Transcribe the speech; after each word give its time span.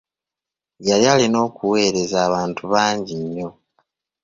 Yali 0.87 1.05
alina 1.13 1.37
okuwereza 1.47 2.17
abantu 2.27 2.61
bangi 2.73 3.13
nnyo. 3.21 3.49